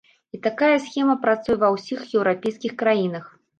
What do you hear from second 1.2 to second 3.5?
працуе ва ўсіх еўрапейскіх краінах.